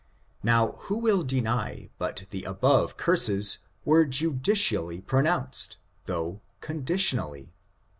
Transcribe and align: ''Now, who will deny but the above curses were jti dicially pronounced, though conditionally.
''Now, 0.43 0.71
who 0.85 0.97
will 0.97 1.21
deny 1.21 1.91
but 1.99 2.23
the 2.31 2.43
above 2.43 2.97
curses 2.97 3.59
were 3.85 4.03
jti 4.03 4.41
dicially 4.41 5.05
pronounced, 5.05 5.77
though 6.07 6.41
conditionally. 6.59 7.53